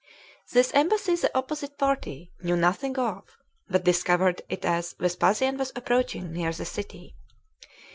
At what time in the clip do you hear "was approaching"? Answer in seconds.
5.59-6.31